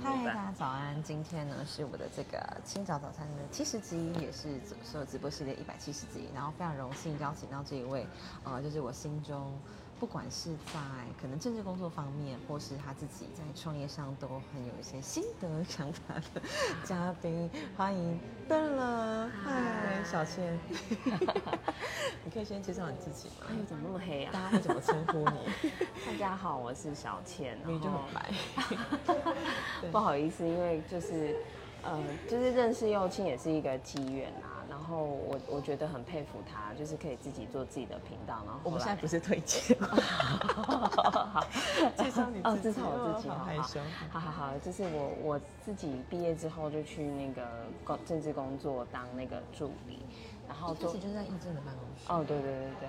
[0.00, 1.02] 嗨，大家早安！
[1.02, 6.28] 今天呢是我的这个清早早餐的七十集，也是所有直播系列一百七十集。
[6.32, 8.06] 然后非常荣幸邀请到这一位，
[8.44, 9.52] 呃，就是我心中
[9.98, 10.78] 不管是在
[11.20, 16.40] 可能政治工作方面，或是他自己在创业上都很有一些心得 想法的
[16.84, 18.18] 嘉宾，欢迎
[18.48, 19.28] 邓了。
[19.44, 20.56] 嗨，小倩，
[22.24, 23.54] 你可以先介绍你自己吗哎？
[23.58, 24.30] 呦，怎么那么黑啊？
[24.32, 25.70] 大家会怎么称呼你？
[26.06, 28.32] 大家好，我是小倩，你就很白。
[29.90, 31.36] 不好意思，因为就是
[31.82, 34.47] 呃，就是认识幼庆也是一个机缘啊。
[34.88, 38.42] 然后我我觉得很佩服他，就是可以自己做自己的频道。
[38.46, 41.44] 然后我们现在不是推荐，好
[41.94, 43.80] 介绍你哦，介绍我自己，好好害羞。
[44.10, 47.46] 好好好，就是我我自己毕业之后就去那个
[47.84, 49.98] 工政治工作当那个助理，
[50.48, 52.06] 然后做就是在议政的办公室。
[52.10, 52.88] 哦，对对对对，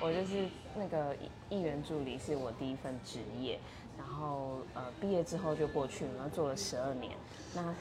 [0.00, 3.60] 我就是那个议议员助理是我第一份职业，
[3.96, 7.12] 然后呃毕业之后就过去了，然后做了十二年。
[7.54, 7.72] 那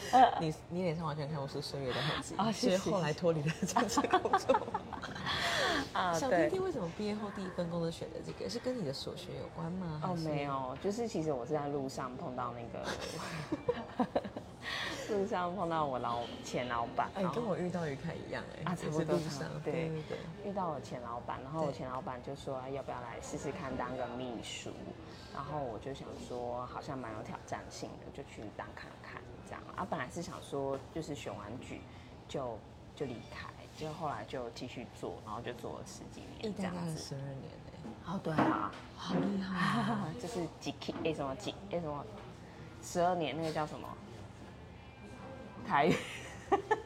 [0.40, 4.56] 你你脸上完全看不出岁月的痕迹，啊谢谢是后来脱离了政治工作。
[5.92, 8.48] 啊小婷婷为什么毕业后第一份工作选择这个？
[8.48, 10.00] 是跟你的所学有关吗？
[10.04, 10.42] 哦没。
[10.44, 12.86] 有，就是其实我是在路上碰到那个
[15.10, 20.18] 路上碰到我老前老板，哎，跟我遇到于凯一样哎，啊差不多是路上对对对。
[20.44, 24.70] 遇到我前老板，然后我对前老板就说、啊要不要来试试看当个秘书，
[25.34, 29.07] 然后我就想说好像蛮有挑战性的，就去当看看
[29.48, 29.86] 这样啊。
[29.88, 31.80] 本来是想说就是选完剧
[32.28, 32.58] 就
[32.94, 36.98] 就离开，就后来就继续做，然后就做了十几年这样子。
[36.98, 40.12] 十二年哎，哦，对啊，好厉害啊！
[40.20, 42.04] 就是几 K 哎什么几哎什么
[42.82, 43.88] 十二年那个叫什么
[45.66, 45.94] 台语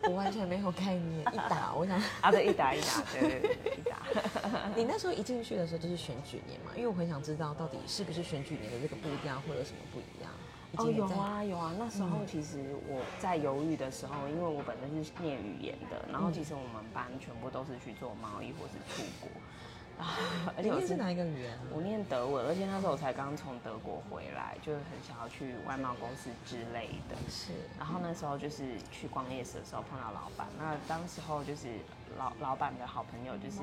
[0.05, 3.99] 我完全没有概念， 一打我想，啊对一打一打对对对对一打。
[4.75, 10.31] 你那时候一进去的时候就是选举年嘛，因为我很想知道到底是不是选举年的这个步调会有什么不一样。
[10.79, 19.29] 哦，有啊有啊，那时候其实我在犹豫的时候，因为我本身是念语言的，然后其实我们班全部都是去做贸易或是出国，
[20.03, 20.17] 啊，
[20.57, 21.61] 而且我念是哪一个语言啊？
[21.71, 27.17] 我念德文，而且那时候我才刚从德国回来，就是很想要去外贸公司之类的。
[27.29, 31.69] 是然后那时候就是去逛夜市的时候碰到老板，那当时候就是
[32.17, 33.61] 老老板的好朋友，就是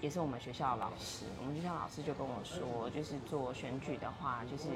[0.00, 4.68] 也是我们学校的老师，我们学校老师就跟我说，就是做选举的话，就是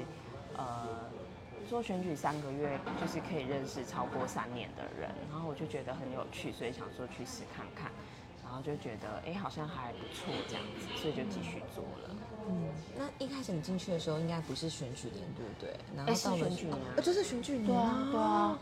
[0.57, 1.09] 呃
[1.69, 7.91] 做选举三个月，就是可以认识超过三年的人，然后我就觉得很有趣，所以想说去试看看，
[8.43, 12.15] 然后就觉得哎好像还不错这样子，所以就继续做了。
[12.47, 15.75] 嗯，那一开始你进去的时候，应该不是选举年，对不对？
[15.95, 18.59] 然哎是到了选举年哦就是选举年对啊对啊。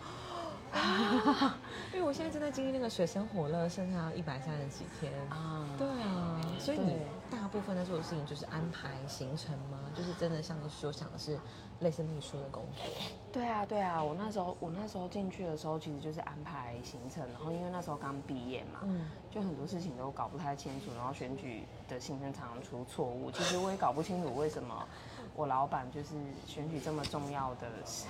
[0.74, 1.58] 啊
[1.94, 7.00] 因为我现在正在经历那个水深火热，剩下一百三十几天啊对啊，所以你对
[7.32, 9.80] 大部分在做的事情就是安排行程吗？
[9.96, 11.40] 就是真的像你所想的是
[11.80, 12.84] 类似秘书的工作？
[13.32, 24.86] 对啊，对啊，我那时候我那时候进去的时候，其实就是安排行程，然后因为那时候刚毕业嘛，嗯就很多事情都搞不太清楚，然后选举的行程常常出错误，其实我也搞不清楚为什么
[25.34, 26.10] 我老板就是
[26.46, 28.08] 选举这么重要的事，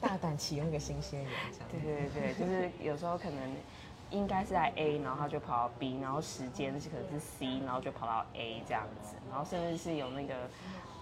[0.00, 1.68] 大胆启用一个新鲜人，这样。
[1.70, 3.56] 对对对，就是有时候可能
[4.12, 10.34] 应该是在 A，然后他就跑到 B，然后时间是可能是 C，然后就跑到 A 这样子，然后甚至是有那个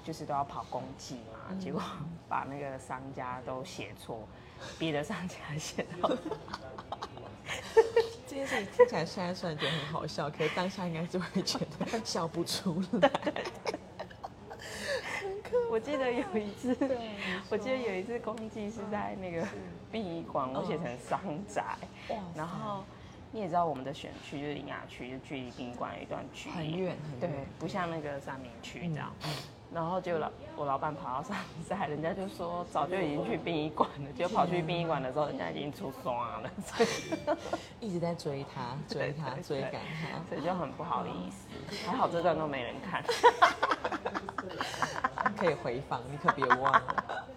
[0.05, 1.83] 就是都要跑公祭嘛，结果
[2.29, 4.27] 把那个商家都写错，
[4.79, 6.11] 别的商家写到。
[8.27, 13.11] 这件事情听起来现在虽然觉得很好笑，可是当下应该是会觉得笑不出来。
[15.69, 16.77] 我记得有一次，
[17.49, 19.47] 我记得有一次公祭是在那个
[19.91, 21.65] 殡仪馆，我写成商宅
[22.09, 22.85] 哇，然后
[23.33, 29.13] 你也知道我们的选区就是林雅区，就距离殡仪馆有一段距离，很远很对远，不像那个三明区这样。
[29.25, 29.31] 嗯
[29.73, 36.89] 然后就老我老板跑到上山，人家就说早就已经去殡仪馆了，结果跑去殡仪馆的时候，人家已经出刷了，所以
[37.79, 40.29] 一直在追他，追他，对追赶他。
[40.29, 41.47] 所以就很不好意思。
[41.87, 43.01] 还好这段都没人看。
[45.39, 47.29] 可以回放，你可别忘了。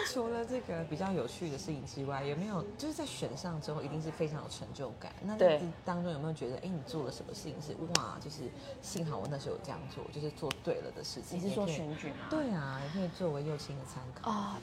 [0.00, 5.12] 那除了这个比较有趣的事情之外，有没有就是在选上之后，一定是非常有成就感？
[5.22, 8.44] 那对当中有没有觉得，哎，你做了什么事情是哇，就是
[8.80, 11.38] 幸好我那时候有这样做，就是做对了的事情？
[11.38, 12.26] 你是说选举吗？
[12.30, 14.30] 对啊，也可以作为右青的参考。
[14.30, 14.58] 啊，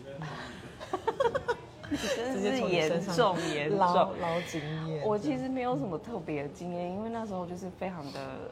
[2.16, 4.20] 真的是严重严捞重。
[4.20, 5.06] 捞经验。
[5.06, 8.50] 我其实没有什么特别的经验，因为那时候就是非常的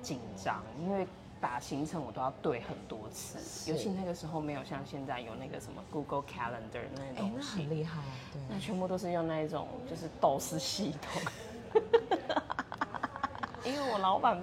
[0.00, 1.06] 紧张，因为
[1.42, 8.00] 打行程我都要对很多次，尤其那个时候没有像现在有那个什么 Google Calendar 那哎，种那很，厉害，
[8.32, 8.40] 对。
[8.48, 11.20] 那全部都是用那一种就是斗士系统。
[13.66, 14.40] 因为我老板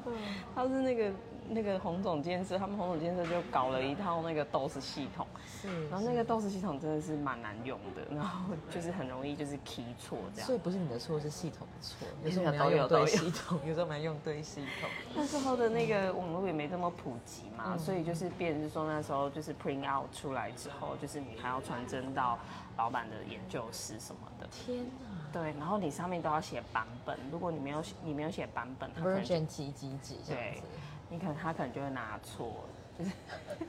[0.53, 1.09] 他是那个
[1.49, 5.25] 那个洪总监设，他们洪总监设就搞了一套那个 DOS 系统，
[5.61, 10.45] 是，然后那个 DOS 系统真的是蛮难用的，然后就是很容易就是 key 错这样。
[10.47, 12.07] 所以不是你的错，是系统的错。
[12.23, 14.89] 有有时候 我们要用对系统， 有时候我们要用对系统。
[15.15, 22.37] 那时候的那个网络也没这么普及嘛，嗯所以就是变成是说那时候就是 print out 出来之后，就是你还要传真到
[22.77, 24.47] 老板的研究室什么的。
[24.51, 30.67] 天哪对，然后你上面都要写版本，如果你没有写你没有写版本，他可能就，Virgin 几几几这样对子。
[31.09, 32.53] 你可能他可能就会拿错，
[32.97, 33.11] 就是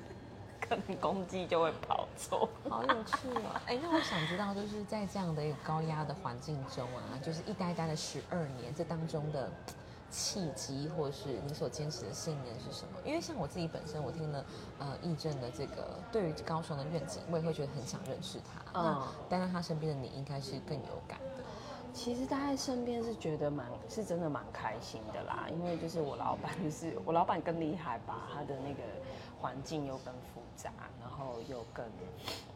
[0.60, 2.48] 可能公鸡就会跑错。
[2.68, 3.60] 好有趣哦！
[3.66, 9.50] 哎，那我想知道，就是在这样的一个高压的环境中啊，就是一待待了十二年，这当中的
[10.10, 12.98] 契机，或是你所坚持的信念是什么？
[13.04, 14.44] 因为像我自己本身，我听了
[14.78, 18.80] 呃义正的这个对于高雄的愿景，我也会觉得很想认识他。
[18.80, 21.29] 嗯嗯，待在他身边的你，应该是更有感的。
[22.02, 28.82] 其实大概身边是觉得蛮是真的蛮开心的啦，因为就是我老板就是我老板更厉害吧，他的那个
[29.38, 31.84] 环境又更复杂，然后又更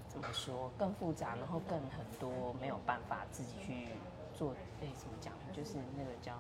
[0.09, 3.89] 怎么说更复杂，然后更很多没有办法自己去
[4.35, 6.33] 做，哎、怎么讲，就是那个叫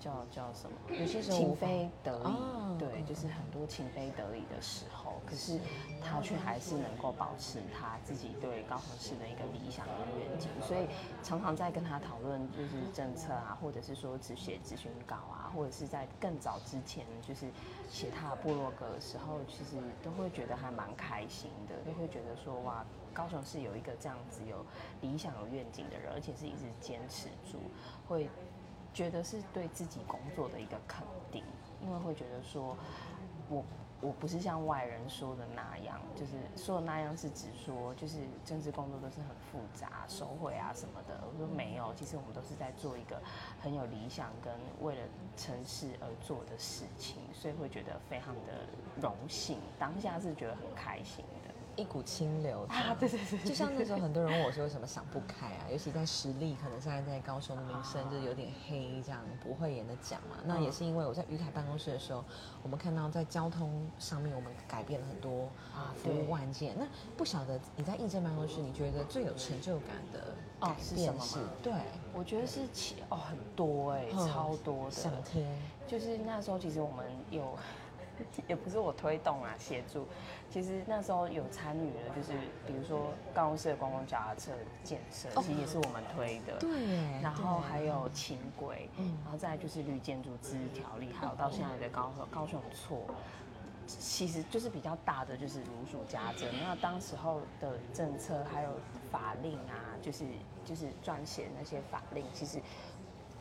[0.00, 0.76] 叫叫什么？
[0.96, 5.60] 有些时候情非得已，哦对，就是很多情非得已的时候，可是
[6.00, 10.88] 他却还是能够保持他自己对高雄市的一个理想跟愿景，所以
[11.22, 17.50] 常常在跟他讨论就是政策啊，或者是说只写咨询稿啊，或者是在更早之前就是
[17.88, 22.82] 写他的部落格的时候，其实都会觉得还蛮开心的，就会觉得说哇，
[23.12, 24.64] 高雄市有一个这样子有
[25.02, 27.58] 理想有愿景的人，而且是一直坚持住，
[28.08, 28.30] 会
[28.92, 31.44] 觉得是对自己工作的一个肯定，
[31.80, 32.76] 因为会觉得说，
[33.48, 33.64] 我
[34.00, 41.20] 我不是像外人说的那样，就是说的那样是指说，就是政治工作都是很复杂、手绘啊什么的。
[41.30, 43.20] 我说没有，其实我们都是在做一个
[43.60, 45.02] 很有理想跟为了
[45.36, 48.66] 城市而做的事情，所以会觉得非常的
[49.00, 51.24] 荣幸，当下是觉得很开心。
[51.80, 60.36] 一股清流啊对对对对就像那时候很多人问我说为什么想不开啊，尤其在实力可能现在在高雄的名声就是有点黑，这样不会演的讲嘛。
[60.44, 62.22] 那也是因为我在于台办公室的时候，
[62.62, 65.44] 我们看到在交通上面我们改变了很多
[65.74, 66.74] 啊服对务万件。
[66.78, 66.86] 那
[67.16, 71.38] 不晓得你在义政办公室，你觉得最有成就感的哦改变是？
[71.62, 71.72] 对，
[72.12, 74.90] 我觉得是其哦很多哎、嗯超多的。
[74.90, 75.46] 想听。
[75.86, 77.56] 就是那时候，其实我们有，
[78.48, 80.06] 也不是我推动啊，协助。
[80.50, 82.32] 其实那时候有参与了，就是
[82.66, 84.50] 比如说高雄市的公共脚踏车
[84.82, 86.58] 建设，哦其实也是我们推的。
[86.58, 92.98] 对，然后对还有轻轨，嗯然后再就是绿建筑自治条例，还有到现在的高高雄错，
[93.86, 96.48] 其实就是比较大的就是如数家珍。
[96.60, 98.70] 那当时候的政策还有
[99.10, 100.24] 法令啊，就是
[100.64, 102.58] 就是撰写那些法令，其实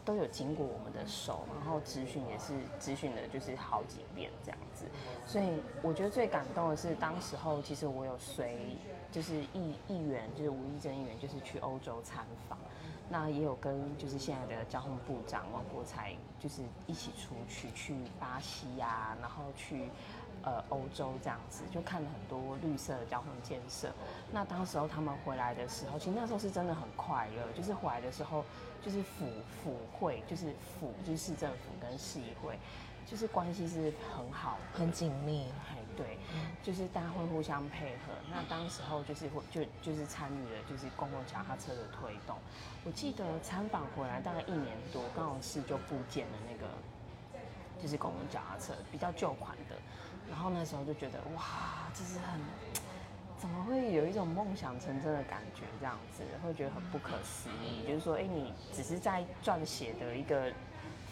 [0.09, 4.85] 都有经过我们的手，然后咨询也是咨询的，就是好几遍这样子。
[5.27, 8.75] 所以我觉得最感动的是，当时候其实我有随
[9.11, 12.57] 就是议议员，就是吴议政议员，就是去欧洲参访。
[13.07, 19.89] 那也有跟就是现在的交通部长王国才，就是一起出去去巴西啊，然后去
[20.43, 23.91] 呃欧洲这样子，就看了很多绿色的交通建设。
[24.31, 28.43] 那当时候他们回来的时候，其实那时候是真的很快乐，就是回来的时候，
[28.83, 29.25] 就是府
[29.63, 32.57] 府会，就是府就是市政府跟市议会，
[33.05, 35.47] 就是关系是很好，很紧密。
[35.69, 36.17] 哎，对，
[36.63, 38.13] 就是大家会互相配合。
[38.31, 42.37] 那当时候就是会就就是参与了就是公共脚踏车的推动。
[42.85, 46.71] 我记得参访回来大概一年多，高雄市就部建了那个
[47.81, 49.75] 就是公共脚踏车比较旧款的。
[50.29, 52.39] 然后那时候就觉得哇，这是很
[53.39, 55.61] 怎么会有一种梦想成真的感觉？
[55.79, 57.87] 这样子会觉得很不可思议。
[57.87, 60.51] 就是说，哎，你只是在撰写的一个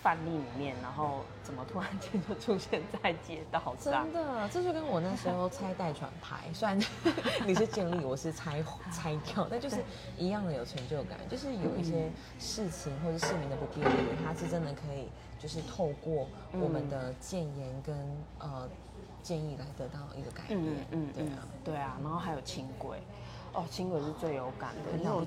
[0.04, 4.14] 范例里面，然后怎么突然间就出现在街道上真？
[4.14, 6.78] 的，这就跟我那时候拆代传牌，虽然
[7.48, 9.78] 你是建立，我是拆拆掉，但就是
[10.18, 11.18] 一样的有成就感。
[11.30, 13.94] 就是有一些事情或者市民的不便利，
[14.26, 15.08] 它是真的可以，
[15.40, 17.96] 就是透过我们的建言跟
[18.40, 18.68] 呃
[19.22, 20.60] 建议来得到一个改变。
[20.60, 22.98] 嗯嗯嗯对啊，，对啊，然后还有轻轨，
[23.54, 25.22] 哦，轻轨是最有感的，很因为我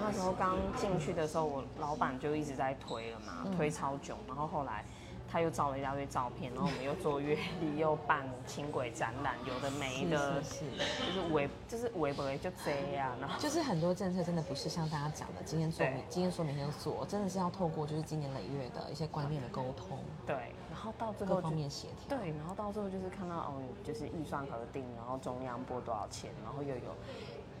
[0.00, 4.84] 那时候刚进去的时候，我老板就一直在推了嘛，嗯推超久，然后后来
[5.30, 10.64] 他又照了一大堆照片，然后我们又做月历，又办轻轨展览，有的没的，是
[11.06, 16.02] 就是微就是微博就这样，然后就是很多政策真的不是像大家讲的今天做对。
[16.08, 20.34] 今天说明天做，真的是要透过就是今年累月的一些观念的沟通，对，
[20.70, 22.18] 然后到最后各方面协调。
[22.18, 26.94] 对，然后到最后就是看到哦，就是预算核定，然后中央拨多少钱，然后又有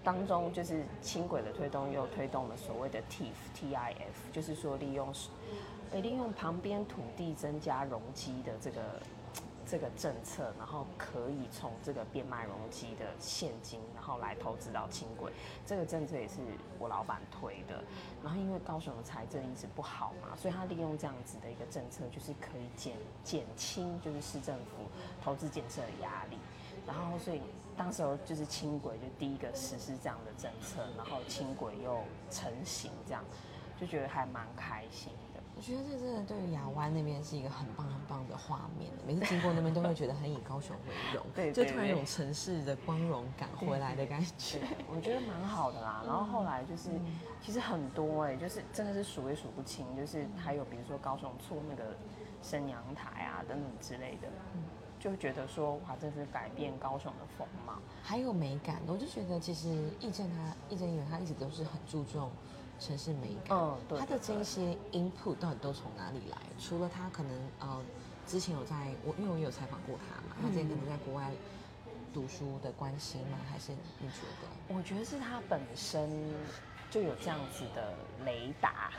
[0.02, 5.14] 当中就是轻轨的推动，又推动了所谓的 TIF TIF，就是说利用呃
[6.00, 8.80] 利用旁边土地增加容积的这个
[9.66, 15.32] 这个政策，然后可以从这个变卖容积的现金，然后来投资到轻轨。
[15.66, 16.36] 这个政策也是
[16.78, 17.82] 我老板推的。
[18.22, 24.88] 然后因为高雄的财政一直不好嘛，所以他利用这样子的一个政策，就是可以减减轻就是市政府
[25.22, 26.38] 投资建设的压力。
[26.86, 27.42] 然后所以
[27.76, 33.22] 当时候就是轻轨就第一个实施这样的政策，然后轻轨又成型，这样
[33.78, 35.12] 就觉得还蛮开心。
[35.58, 44.60] 我觉得这真的对于亚湾那边是一个很棒很棒的画面，每次经过那边都会觉得很以高雄为荣， 对，就突然有种城市的光荣感回来的感觉。
[44.88, 46.04] 我觉得蛮好的啦。
[46.06, 46.90] 然后后来就是，
[47.42, 51.96] 其实很多哎，就是真的是数也数不清，就是还有比如说高雄出那个
[52.40, 54.28] 升阳台啊等等之类的，
[55.00, 58.80] 就觉得说哇，这是改变高雄的风貌，还有美感。
[58.86, 62.30] 我就觉得其实易正他易正因为他一直都是很注重。
[62.78, 66.36] 城市美感，嗯，对，他的这一些 input 到底都从哪里来？
[66.60, 67.82] 除了他可能呃，
[68.26, 71.32] 之前有在我，因为我有采访过他嘛，他之前可能在国外
[72.14, 73.38] 读书的关系吗？
[73.50, 74.74] 还是你觉得？
[74.76, 76.08] 我觉得是他本身
[76.88, 77.94] 就有这样子的
[78.24, 78.92] 雷达，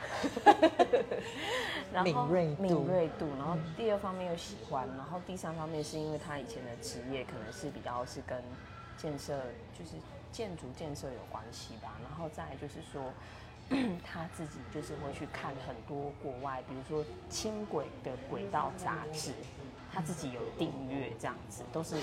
[2.04, 8.42] 敏锐敏锐度，然后第二方面又喜欢，然后第三方面是因为他以前的职业可能是比较是跟
[8.98, 9.38] 建设，
[9.76, 9.92] 就是
[10.30, 13.10] 建筑建设有关系吧，然后再就是说。
[14.04, 19.32] 他自己就是会去看很多国外，比如说轻轨的轨道杂志，
[19.92, 21.96] 他自己有订阅这样子，都是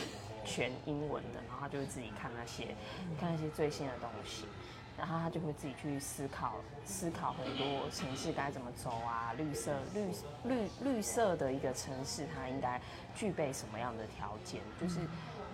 [0.46, 2.76] 全英文的，然后他就会自己看那些，
[3.20, 4.46] 看那些最新的东西，
[4.98, 10.12] 然后他就会自己去思考，思考很多城市该怎么走啊，绿色绿
[10.44, 12.82] 绿绿色的一个城市，它应该
[13.16, 15.00] 具备什么样的条件，就是。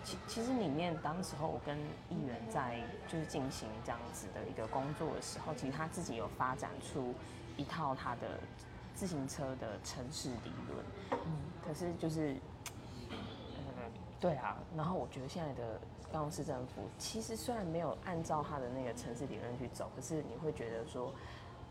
[0.05, 1.77] 其其实里面，当时候我跟
[2.09, 7.15] 议员在就是进行这样子的一个工作的时候，其实他自己有发展出
[7.55, 8.38] 一套他的
[8.93, 11.21] 自行车的城市理论。
[11.25, 12.35] 嗯，可是就是，
[13.12, 13.15] 呃，
[14.19, 14.57] 对啊。
[14.75, 15.79] 然后我觉得现在的
[16.13, 21.12] 高雄市政府，其实虽然没有按照他的那个城市理论去走，可是你会觉得说。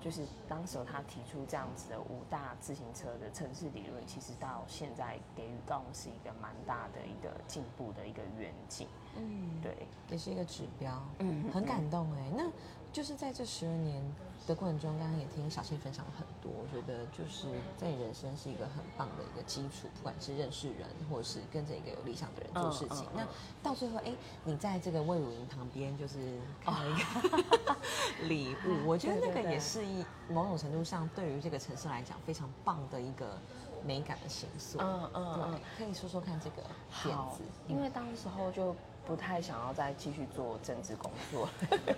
[0.03, 8.89] 就是当时他提出这样子的五大自行车的城市理论，其实到现在给予高雄是一个蛮大的一个进步的一个远景。
[9.17, 11.01] 嗯，对，也是一个指标。
[11.21, 12.33] 嗯，很感动哎。
[12.37, 12.51] 那
[12.93, 14.03] 就是在这十二年。
[14.45, 17.47] 的过程中，刚刚也听小庆分享了很多，我觉得就是
[17.77, 23.07] 在人生是一个很棒的一个基础，不管是认识人，或者是跟着一个有理想的人做事情。
[23.15, 23.25] 那
[23.63, 27.77] 到最后，哎，你在这个魏武营旁边就是看了一个
[28.27, 33.39] 礼物，我觉得那个也是一某种程度上对于这个城市来讲非常棒的一个
[33.87, 34.79] 美感的形塑。
[34.81, 36.65] 嗯嗯对，可以说说看这个
[37.05, 38.75] 点子，因为当时候就。
[39.05, 41.49] 不太想要再继续做政治工作，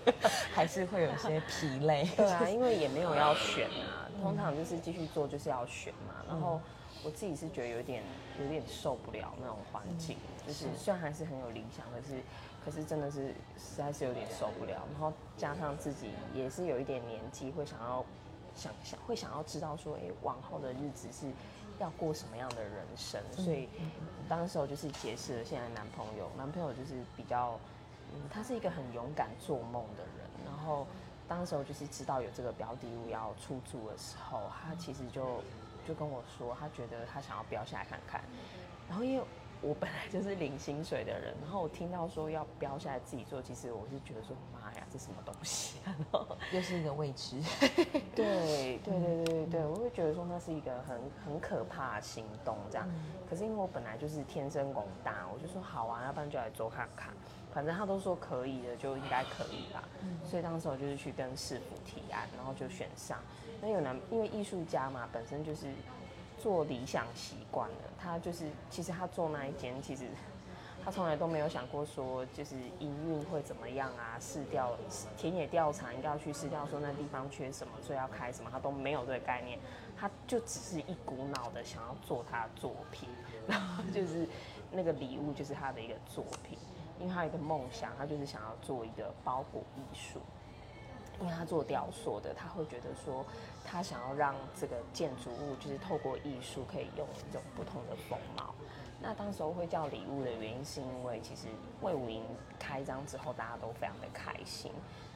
[0.55, 2.09] 还是会有一些疲累。
[2.17, 6.15] 对啊，因为也没有要选啊，通常就是继续做就是要选嘛。
[6.27, 6.61] 然后
[7.05, 8.03] 我自己是觉得有点
[8.41, 12.23] 有点受不了那种环境，就是虽然还是很有理想，可是
[12.65, 14.83] 可是真的是实在是有点受不了。
[14.93, 18.05] 然后加上自己也是有一点年纪，会想要
[18.57, 21.31] 想想会想要知道说，哎，往后的日子是。
[21.85, 23.21] 要过什么样的人生？
[23.33, 23.69] 所以，
[24.29, 26.31] 当时候就是结识了现在男朋友。
[26.37, 27.59] 男朋友就是比较，
[28.13, 30.27] 嗯，他是一个很勇敢做梦的人。
[30.45, 30.87] 然后，
[31.29, 35.43] 当时候就是知道有这个标的物要出租的时候，他其实就
[35.87, 38.21] 就跟我说，他觉得他想要标下来看看。
[38.89, 39.25] 然后因为。
[39.65, 45.79] 我本来就是领薪水的人，然后我听到说要标下来自己做，其实我是觉得说妈呀，这什么东西？
[46.53, 47.41] 又是一个未知。
[48.15, 52.87] 对对对对对对，我会觉得说那是一个很很可怕的行动这样。
[53.29, 57.15] 可是因为我本来就是天生拱大，我就说好啊，要不然就来做看看，
[57.51, 59.83] 反正他都说可以的，就应该可以吧。
[60.25, 63.19] 所以当时我就是去跟市府提案，然后就选上。
[63.63, 65.69] 那有男，因为艺术家嘛，本身就是。
[66.45, 70.05] 做理想习惯了，他就是其实他做那一间，其实
[70.85, 74.77] 他从来都没有想过说就是营运会怎么样啊，试调
[75.17, 79.59] 田野调查应该要去试调说那地方缺什么，所以要开什么，他都没有这个概念，
[79.99, 83.09] 他就只是一股脑的想要做他的作品，
[83.49, 84.29] 然后就是
[84.71, 86.59] 那个礼物就是他的一个作品，
[87.01, 90.21] 因为他有一个梦想，他就是想要做一个包裹艺术。
[91.21, 93.25] 因为他做雕塑的，他会觉得说，
[93.65, 98.55] 他想要让这个建筑物就是透过艺术可以用一种不同的风貌。
[99.01, 101.49] 那当时候会叫礼物的原因，是因为其实
[101.83, 102.23] 魏武营
[102.59, 104.73] 开张之后，大家都非常的开心。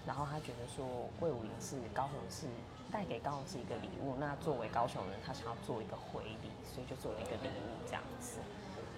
[0.06, 0.84] 然后他觉得说，
[1.20, 2.46] 魏武营是高雄市
[2.90, 4.14] 带给高雄市一个礼物。
[4.18, 8.38] 那作为高雄人，他想要做一个回礼，所以就做了一个礼物这样子。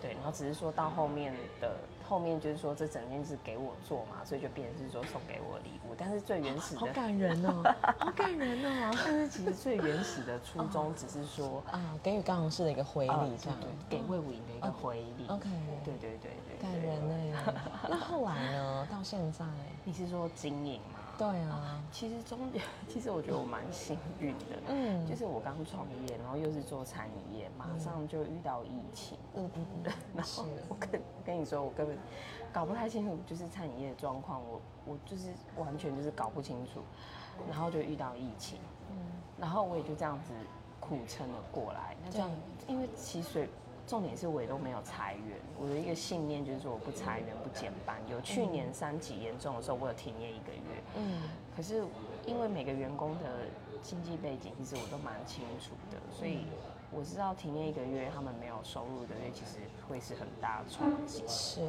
[0.01, 1.77] 对，然后只是说到后面的
[2.11, 5.95] 后面就是说这整件事给我做嘛，所以就变成是说送给我礼物。
[5.97, 7.63] 但是最原始的好，感人哦，
[7.99, 8.91] 好感人哦。
[9.07, 13.57] 但是其实最原始的初衷只是说，啊，给予高雄市的一个回呃礼，这样
[13.89, 15.25] 对给魏武营的一个回礼。
[15.29, 15.49] OK
[15.85, 16.81] 对对对对，感。
[16.81, 17.55] 人哎。
[17.89, 18.89] 那后来呢？
[18.91, 19.45] 到现在，
[19.85, 21.00] 你是说经营吗？
[21.21, 25.07] 对啊，其实中间， 其实我觉得我蛮幸运的，嗯。
[25.07, 31.99] 就是我刚创业，然后又是做餐饮业，马上就遇到疫情，嗯嗯嗯， 然是后我跟跟你说，我根本
[32.51, 36.81] 搞不太清楚，就是餐饮业的状况，我我就是完全就是搞不清楚，
[37.51, 38.59] 然后就遇到疫情，
[38.91, 38.97] 嗯。
[39.39, 40.33] 然后我也就这样子
[40.81, 41.95] 苦撑了过来。
[42.03, 42.31] 那这样，
[42.67, 43.47] 因为其实
[43.91, 48.01] 重点是我也都没有裁员，我的一个信念就是说我不裁员不减班。
[48.09, 51.23] 有去年三级严重的时候，我有停业一个月，嗯
[51.57, 51.85] 可是
[52.25, 53.49] 因为每个员工的
[53.83, 56.45] 经济背景，其实我都蛮清楚的，所以
[56.93, 61.25] 我知道停业一个月，他们没有收入的月，其实会是很大的冲击。
[61.27, 61.61] 是，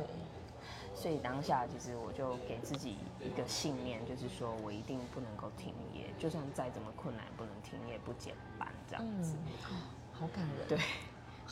[0.93, 9.35] 所以当下其实我就给自己一个信念，就是说我一定不能够停业，就算再怎么困难，不能停业不减班这样子。
[9.71, 9.81] 嗯，
[10.13, 10.67] 好感人。
[10.67, 10.77] 对，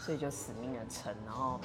[0.06, 1.60] 所以就死命的撑，然后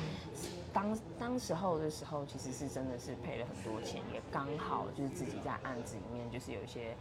[0.73, 6.95] 当当时候的时候，其实是真的是赔了很多钱，也刚好就是自己在案子里面就是有一些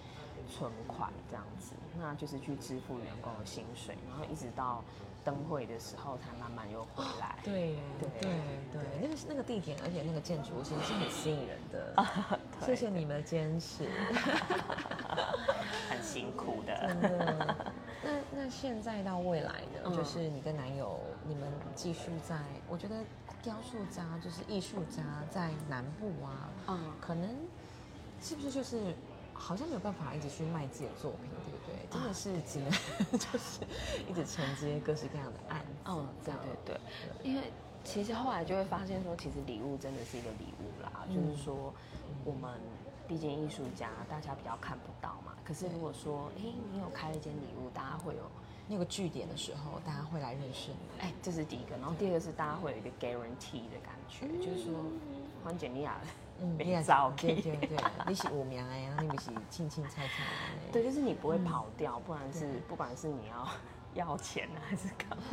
[0.50, 4.84] 存款这样子，那就是去支付员工的薪水，然后一直到
[5.24, 7.38] 灯会的时候才慢慢又回来。
[7.44, 8.32] 对对对
[8.72, 11.96] 对，那个那个地点，而且那个建筑物其实是很吸引人的。
[12.66, 13.88] 谢谢你们的坚持，
[15.90, 16.76] 很辛苦的。
[16.88, 17.56] 真的。
[18.04, 19.80] 那那现在到未来呢？
[19.86, 22.38] 嗯就是你跟男友，你们继续在，
[22.68, 22.96] 我觉得
[23.42, 27.30] 雕塑家就是艺术家在南部啊，嗯可能
[28.22, 28.94] 是不是就是
[29.34, 31.53] 好像没有办法一直去卖自己的作品，对？
[31.94, 32.72] 真的是只能
[33.18, 33.62] 就是
[34.10, 36.34] 一直承接各式各样的案子，嗯，对
[36.66, 37.52] 对对，因为
[37.84, 41.74] 其实后来就会发现说，其实礼物真的是一个礼物啦，就是说
[42.26, 42.60] 我们
[43.08, 45.34] 毕竟艺术家，大家比较看不到嘛。
[45.46, 48.22] 可是如果说，哎、你有开了一间礼物，大家会有，
[48.68, 51.02] 那个据点的时候，大家会来认识你。
[51.02, 54.74] 哎、这是第一个，然后第二个是大家会有一个 guarantee 的感觉，就是说，
[55.44, 56.00] 黄简丽亚
[56.42, 57.60] 嗯，被照对片。
[57.60, 60.72] 对对， 你是有名的呀，你不是青青菜菜的。
[60.72, 63.48] 对，就是你不会跑掉，不然是不管是你要
[63.94, 65.24] 要钱啊还是干嘛，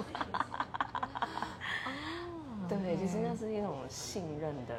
[1.86, 4.74] 哦 对，就是那是一种信任的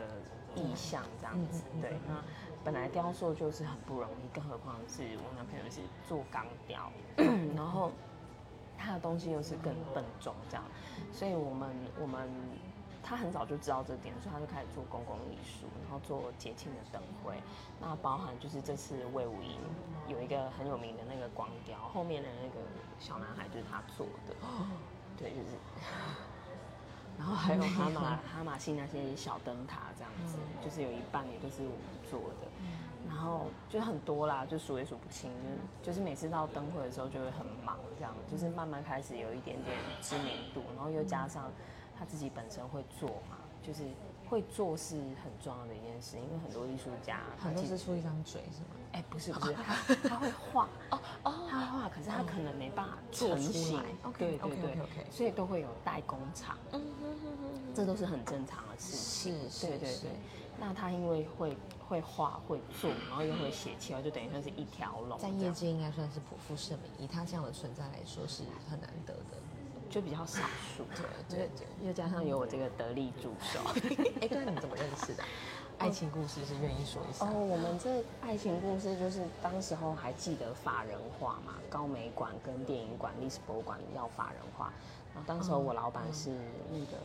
[0.55, 1.63] 意向这样子。
[1.81, 2.23] 对，那
[2.63, 6.91] 本来雕塑就是很不容易，更何况是我男朋友是做钢雕，
[7.55, 7.91] 然后
[8.77, 10.63] 他的东西又是更笨重这样，
[11.11, 12.29] 所以我们我们
[13.03, 17.35] 他很早就知道这点，所以他就开始做公共艺术，然后做节庆的灯会。
[17.79, 19.57] 那包含就是这次魏武营
[20.07, 22.65] 有一个很有名的那个光雕，后面的那个
[22.99, 24.35] 小男孩就是他做的，
[25.17, 25.57] 对，就是。
[27.17, 32.47] 然后还有哈马哈马星那些小灯塔这样子，就是有一半也都是我们做的，
[33.07, 35.29] 然后就很多啦，就数也数不清，
[35.83, 41.51] 就是就是每次到灯会的时候就会很忙，这样就是慢慢开始有一点点知名度，然后又加上
[42.01, 43.83] 他自己本身会做嘛，就是
[44.27, 48.81] 会做是很重要的一件事，因为很多艺术家他很多是出一张嘴是吗？
[48.93, 59.39] 哎、不是不是， 他他会画哦哦，他会画，可是他可能没办法做出来，OK，对对 OK，对 OK，OK 所以都会有代工厂，嗯哼哼哼这都是很正常的事情。
[59.43, 60.09] 是是对对对。
[60.59, 61.55] 那他因为会
[61.87, 69.37] 会画会做，然后又会写气就等于算是一条龙在，业界应该算是颇负盛名，以他这样的存在来说是很难得的。
[69.91, 70.39] 就比较少
[70.75, 70.83] 数。
[70.95, 71.05] 对
[71.37, 71.87] 对对。
[71.87, 73.59] 又加上有我这个得力助手。
[74.21, 75.23] 哎，对啊，你们怎么认识的？
[75.77, 77.33] 爱情故事是愿意说一下哦，。
[77.33, 84.71] 我们这爱情故事就是当时候还记得法人化嘛，高美馆跟电影馆、历史博物馆要法人化。
[85.13, 86.29] 然后当时候我老板是
[86.71, 86.97] 那个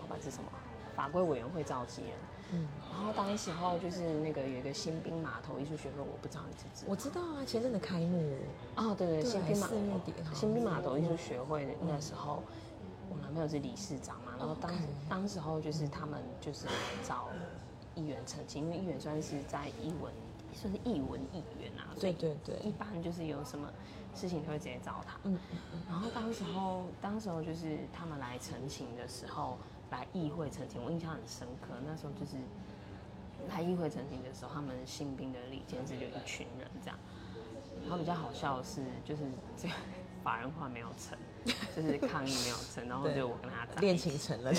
[0.00, 0.50] 老板是什么？
[0.96, 2.12] 法规委员会召集人。
[2.50, 6.90] 嗯，然后当时候就是那个有一个新兵码头艺术学会，我不知道你知不知道？
[6.90, 8.34] 我知道啊，前阵的开幕，
[8.76, 12.42] 哦，对对，对新兵码四月底好像新兵码头艺术学会那时候，
[13.10, 14.72] 我男朋友是理事长嘛，然后当
[15.08, 16.66] 当时候就是他们就是
[17.06, 17.28] 找
[17.94, 20.12] 议员澄清，因为议员算是在译文
[20.54, 22.56] 算是译文议员啊，对对对。
[22.60, 23.70] 一般就是有什么
[24.14, 25.14] 事情都会直接找他。
[25.24, 29.58] 嗯嗯嗯，然后当时候，当时候就是他们来澄清的时候，
[29.90, 31.68] 来议会澄清，我印象很深刻。
[31.86, 32.36] 那时候就是
[33.48, 36.98] 来议会澄清的时候，他们新兵的理监是就一群人这样。
[37.82, 39.22] 然后比较好笑的是，就是
[39.56, 39.74] 这个
[40.22, 41.16] 法人化没有成，
[41.76, 44.52] 就是抗议没有成，然后就我跟他恋情成了，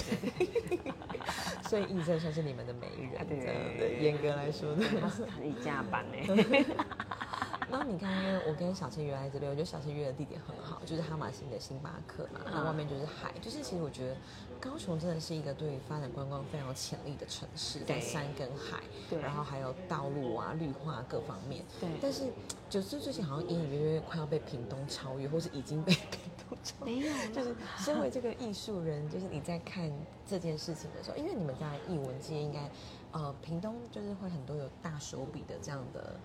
[1.67, 4.83] 所以义正算是你们的媒人，啊对严格来说的。
[5.01, 6.17] 他是他是一架班呢。
[7.69, 14.15] 然后你看，因为我跟小千约来这边，我觉得小千约的地点很好，就是哈马星的星巴克嘛，然后外面就是海，就是其实我觉得
[14.59, 21.63] 高雄真的是一个对于发展观光非常有潜力的城市，在山跟海，对然后还有道路啊、绿化各方面。
[21.79, 22.23] 对但是
[22.69, 26.93] 九四最近好像隐隐约约快要被屏东超越，或是已经被 屏东超越。
[26.93, 29.91] 没有，就是身为这个艺术人，就是你在看
[30.27, 32.69] 这件事情的时候，因为你们在艺文界应该，
[33.11, 36.19] 呃，屏东就是会很多有大手笔的这样的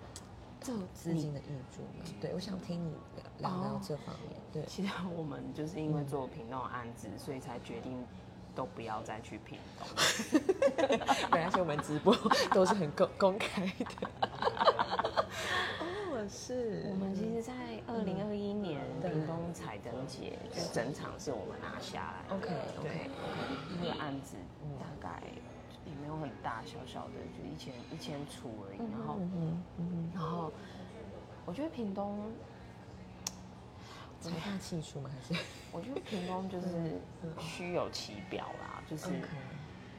[0.65, 2.05] 这资金的挹注嘛。
[2.21, 2.95] 对，我想听你
[3.39, 4.41] 聊聊聊哦这方面。
[4.51, 8.03] 对，其实我们就是因为做屏东案子，所以才决定
[8.55, 9.87] 都不要再去屏东。
[11.31, 12.17] 本来是我们直播
[12.53, 14.09] 都是很公公开的。
[15.81, 17.53] 哦，是我们其实，在
[17.87, 22.35] 二零二一年对屏东彩灯节，就整场是我们拿下来。
[22.35, 23.11] OK，OK，OK，
[23.81, 25.23] 那个案子嗯大概
[25.87, 28.79] 也没有很大，小小的就一千一千出而已。
[28.79, 30.53] 然后，嗯哼嗯然后
[31.45, 32.19] 我觉得屏东，
[34.21, 35.11] 哼，财大气粗吗？
[35.13, 35.41] 还是
[35.73, 37.01] 我觉得屏东就是
[37.39, 39.09] 虚有其表啦，就是。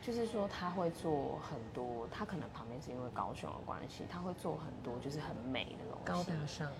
[0.02, 6.06] 就是说他会做很多，他可能旁边是因为高雄的关系，他会做很多就是很美的东西。
[6.06, 6.71] 高大上，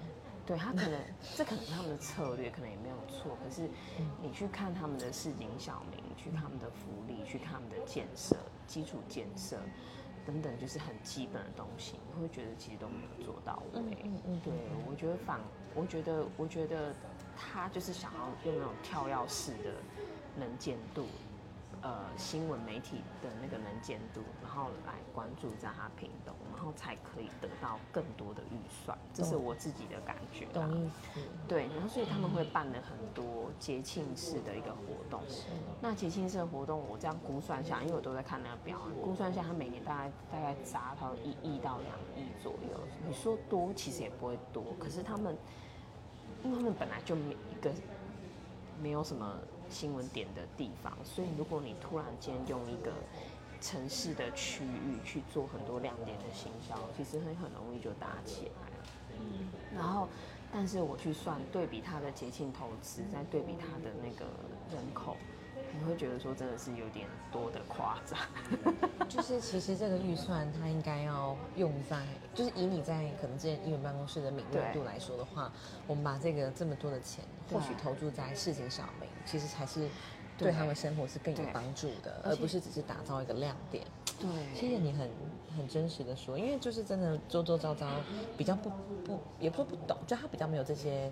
[0.46, 1.02] 对他可能
[1.36, 3.38] 这可能他们的策略，可能也没有错。
[3.44, 3.68] 可是
[4.00, 8.36] 嗯你去看他们的市井小民，去看他们的福利，去看他们的建设、
[8.68, 9.58] 基础建设
[10.26, 13.82] 等等，就是很基本的东西，你会觉得其实都没有做到位。
[13.82, 14.54] 嗯嗯嗯对，
[14.88, 15.40] 我觉得反，
[15.74, 16.94] 我觉得，我觉得
[17.36, 19.74] 他就是想要用那种跳跃式的
[20.38, 21.06] 能见度。
[21.86, 30.66] 呃，新闻媒体的那个能见度，然后来关注在他屏东，然后才可以得到更多的预算，这是我自己的感觉啦。
[30.66, 31.20] 懂意思？
[31.48, 35.22] 对，然后所以他们会办了很多节庆式的一个活动。
[35.80, 42.80] 那节庆式的活动，我这样估算下，因为我都在看那个表，估算下，他每年大概大概砸到一亿到两亿左右。
[43.08, 45.38] 你说多，其实也不会多，可是他们，
[46.44, 47.72] 因为他们本来就没一个
[48.82, 49.38] 没有什么
[49.76, 52.94] 新闻点的地方，所以如果你突然间用一个
[53.60, 58.86] 城市的区域去做很多亮点的行销，其实会很容易就打起来了。
[59.20, 60.08] 嗯然后，
[60.50, 64.26] 但是我去算对比它的节庆投资，再对比它的那个
[64.72, 65.18] 人口，
[65.78, 68.20] 你会觉得说真的是有点多的夸张。
[69.10, 75.52] 就是其实这个预算它应该要用在，就是以你在可能之前议员办公室的敏锐度来说的话，
[75.88, 79.82] 我们把这个这么多的钱，或许投注在事情小民，其实才是
[80.38, 83.86] 对对他们生活是更有帮助的，而不是只是打造一个亮点。
[84.20, 85.10] 对，谢谢你很
[85.58, 87.88] 很真实的说，因为就是真的周周遭遭
[88.38, 88.72] 比较不
[89.06, 91.12] 不也不是不懂，就他比较没有这些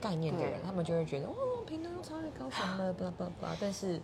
[0.00, 4.00] 概念的人，他们就会觉得哦，屏东要超越高雄了， blah blah blah，但是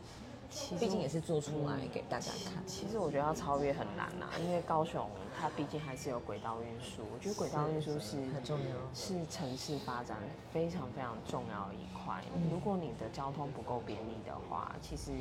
[0.51, 2.63] 其实毕竟也是做出来给大家看。
[2.67, 8.77] 其实我觉得要超越很难呐、因为高雄它毕竟还是有轨道运输，我觉得轨道运输是很重要。
[8.95, 10.17] 是城市发展
[10.53, 12.23] 非常非常重要的一块。
[12.51, 15.13] 如果你的交通不够便利的话，其实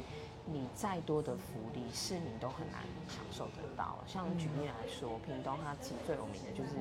[0.45, 3.99] 你再多的福利，市民都很难享受得到。
[4.07, 6.71] 像举例来说，屏东它其实最有名的就是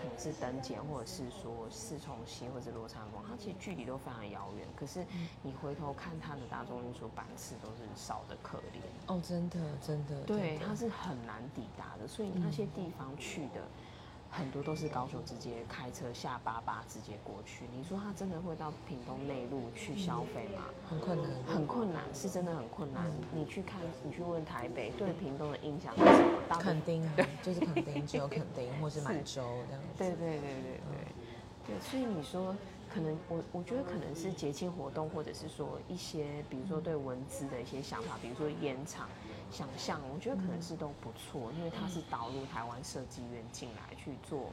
[0.00, 4.66] 可能是登检，或者是说四重溪或者罗山峰，它其实距离都非常遥远。
[4.74, 5.04] 可是
[5.42, 8.80] 你回头看它的大众运输班次都是少的可怜。
[9.06, 13.60] 哦，真的真的，对，它是很难抵达的，所以那些地方去的。
[14.32, 20.66] 很多都是高雄直接开车下八八直接过去，你说他真的会到屏东内陆去消费吗？
[20.88, 21.32] 很困难。
[21.44, 23.10] 很困难，是真的很困难。
[23.34, 26.38] 你去看，你去问台北对屏东的印象是什么？
[26.48, 29.98] 大部分垦丁啊，就是肯定，只有肯定或是满 洲这样子。
[29.98, 30.80] 对对对对对
[31.66, 32.54] 对，所以你说
[32.92, 39.08] 可能我我觉得可能是节庆活动，或者是说一些比如说对文字的一些想法，比如说延长
[39.50, 44.50] 想象，我觉得可能是都不错，因为它是导入台湾设计院进来去做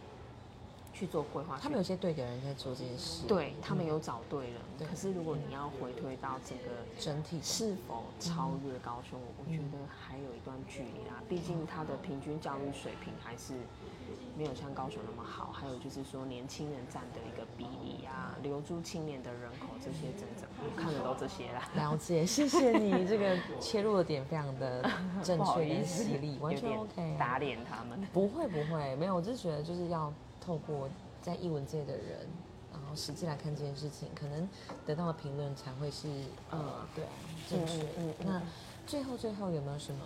[0.94, 3.28] 去做规划，他们有些对的人在做这件事。
[3.28, 6.66] 对他们有找对人，对可是如果你要回推到整个
[7.00, 11.22] 整体是否超越高雄，我觉得还有一段距离啦。
[11.30, 13.54] 毕竟它的平均教育水平还是
[14.38, 15.52] 没有像高雄那么好。
[15.52, 21.68] 还有就是说，年轻人占的一个比例啊，留住青年的人口这些增长，我看的都这些啦。
[21.76, 24.90] 了解，谢谢你这个切入的点非常的
[25.24, 27.18] 正 确跟犀利，完全 OK 啊。
[27.20, 28.00] 打脸他们。
[28.14, 30.88] 不会不会，没有，我就是觉得就是要透过
[31.22, 32.28] 在艺文界的人，
[32.72, 34.48] 然后实际来看这件事情，可能
[34.86, 36.08] 得到的评论才会是
[36.52, 37.10] 呃对啊
[37.50, 37.82] 正确。
[37.82, 38.42] 嗯嗯嗯那
[38.86, 40.00] 最后最后有没有什么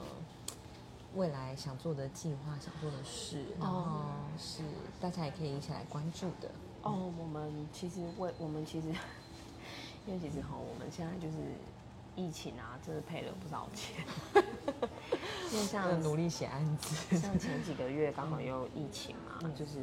[1.16, 4.06] 未来想做的计划、想做的事，然后
[4.38, 4.64] 是
[5.00, 6.50] 大家也可以一起来关注的？
[6.84, 8.88] 哦，我们其实为我们其实，
[10.08, 11.38] 因为其实哈，我们现在就是
[12.16, 14.06] 疫情啊，真的赔了不少钱。
[15.52, 19.80] 因为像呃努力写案子，像前几个月刚好又疫情嘛， 就是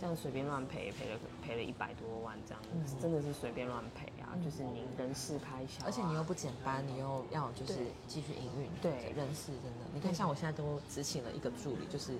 [0.00, 2.82] 这样随便乱赔赔了赔了一百多万这样，嗯。
[3.00, 7.74] 真的是随便乱赔啊，就是你人事开销啊、而且你又不减班，你又要就是
[8.08, 12.14] 继续营运，对人事真的，你看像我现在都只请了一个助理，就是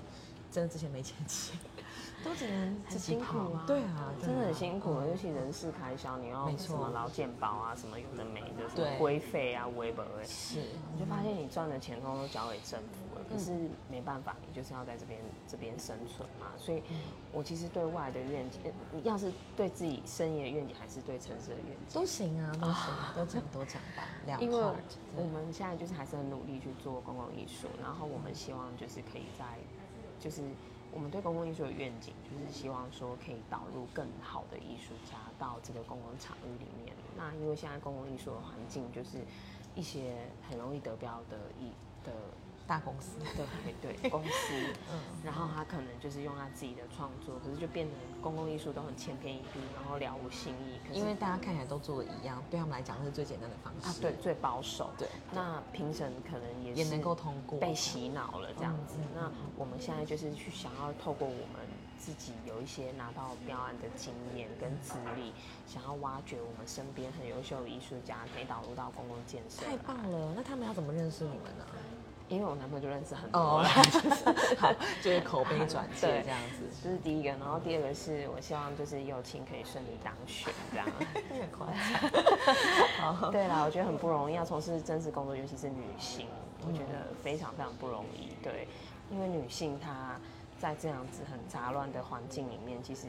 [0.53, 1.59] 真的之前没钱请，
[2.23, 10.61] 都只能很辛苦啊跑对啊，真的很辛苦，嗯尤其人事开销，你要什么劳健保啊，什么有的没的，什对么规费啊、微本哎，是，
[10.93, 16.49] 你就发现你赚的钱通通都交给政府了，可是嗯没办法，你就是要在这边这边生存嘛。
[16.59, 17.01] 所以，嗯
[17.33, 21.95] 我其实对外的愿景，呃你要是对自己生意的愿景，还是对城市的愿景。
[21.95, 24.59] 都行啊，都行，都讲都讲吧，两 因为
[25.17, 29.45] 我们现在就是还是很努力去做公共艺术，然后我们希望就是可以在，
[30.19, 30.43] 就是
[30.93, 36.95] 我们对公共艺术的愿景，就是希望说可以导入更好的艺术家到这个公共场域里面。
[37.17, 39.19] 那因为现在公共艺术的环境就是
[39.75, 41.71] 一些很容易得标的艺
[42.05, 42.13] 的
[42.71, 44.55] 大公司，对对 公司，
[44.93, 50.79] 嗯然后他可能就是用他自己的创作，可是就变成公共艺术都很千篇一律，然后了无新意。
[50.93, 58.99] 因为大家看起来都做的一样，对他们来讲是最简单的方式，啊对最保守，对，那评审可能也是也能够通过，被洗脑了这样子。
[59.17, 61.67] 那我们现在就是去想要透过我们
[62.01, 65.35] 自己有一些拿到标案的经验跟资历，
[65.67, 69.67] 想要挖掘我们身边很优秀的艺术家，可以导入到公共建设。
[69.67, 71.67] 太棒了，那他们要怎么认识你们呢？
[72.31, 73.69] 因为我男朋友就认识很多哦了。
[74.57, 80.87] 好，就是口碑转介对这样子，这是第一个，然后第二个是我希望就是友情可以顺利当选这样。
[81.29, 83.17] 有点夸张。
[83.17, 86.29] 好，对啦，我觉得很不容易，要从事政治工作，尤其是女性，
[86.65, 88.33] 我觉得非常非常不容易。
[88.45, 88.69] 对，
[89.11, 90.15] 因为女性她
[90.61, 93.07] 在这样子很杂乱的环境里面，其实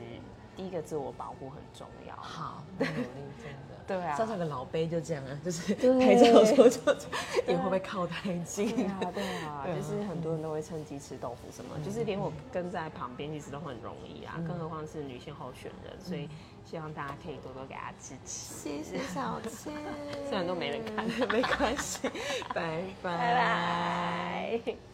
[0.56, 2.16] 第一个自我保护很重要。
[2.16, 3.08] 好，很努力，
[3.44, 3.60] 真的。
[3.88, 6.80] 对啊上次有个老杯就这样啊，就是对 拍照的时候就
[7.46, 8.70] 也会不会靠太近？
[8.74, 16.30] 对啊， 对啊，就是很多人都会趁机吃豆腐什么，就是连我跟在旁边其实都很容易啊，更何况是女性候选人，所以
[16.64, 18.54] 希望大家可以多多给她支持。
[18.54, 19.74] 谢谢小千，
[20.30, 22.08] 虽然都没人看没关系，
[22.54, 24.91] 拜拜拜拜。